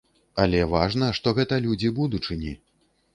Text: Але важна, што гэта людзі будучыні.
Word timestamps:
Але 0.43 0.61
важна, 0.71 1.09
што 1.17 1.33
гэта 1.39 1.59
людзі 1.65 1.91
будучыні. 1.99 2.55